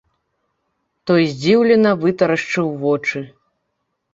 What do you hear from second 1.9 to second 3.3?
вытрашчыў вочы.